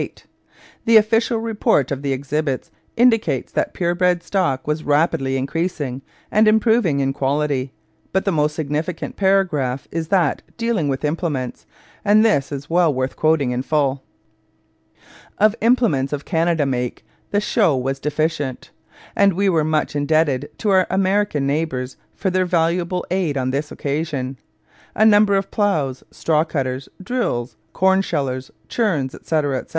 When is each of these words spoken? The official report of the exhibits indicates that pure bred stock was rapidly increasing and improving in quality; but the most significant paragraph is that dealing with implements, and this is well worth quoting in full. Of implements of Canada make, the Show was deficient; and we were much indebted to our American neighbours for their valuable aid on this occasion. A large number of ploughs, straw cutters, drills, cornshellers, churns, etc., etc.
The 0.85 0.97
official 0.97 1.37
report 1.37 1.91
of 1.91 2.01
the 2.01 2.11
exhibits 2.11 2.71
indicates 2.97 3.51
that 3.51 3.75
pure 3.75 3.93
bred 3.93 4.23
stock 4.23 4.65
was 4.65 4.83
rapidly 4.83 5.37
increasing 5.37 6.01
and 6.31 6.47
improving 6.47 6.99
in 7.01 7.13
quality; 7.13 7.71
but 8.11 8.25
the 8.25 8.31
most 8.31 8.55
significant 8.55 9.15
paragraph 9.15 9.87
is 9.91 10.07
that 10.07 10.41
dealing 10.57 10.87
with 10.87 11.05
implements, 11.05 11.67
and 12.03 12.25
this 12.25 12.51
is 12.51 12.67
well 12.67 12.91
worth 12.91 13.15
quoting 13.15 13.51
in 13.51 13.61
full. 13.61 14.01
Of 15.37 15.55
implements 15.61 16.13
of 16.13 16.25
Canada 16.25 16.65
make, 16.65 17.05
the 17.29 17.39
Show 17.39 17.77
was 17.77 17.99
deficient; 17.99 18.71
and 19.15 19.33
we 19.33 19.49
were 19.49 19.63
much 19.63 19.95
indebted 19.95 20.49
to 20.57 20.71
our 20.71 20.87
American 20.89 21.45
neighbours 21.45 21.95
for 22.15 22.31
their 22.31 22.45
valuable 22.47 23.05
aid 23.11 23.37
on 23.37 23.51
this 23.51 23.71
occasion. 23.71 24.37
A 24.95 25.01
large 25.01 25.09
number 25.09 25.35
of 25.35 25.51
ploughs, 25.51 26.03
straw 26.09 26.43
cutters, 26.43 26.89
drills, 27.03 27.55
cornshellers, 27.75 28.49
churns, 28.67 29.13
etc., 29.13 29.57
etc. 29.59 29.69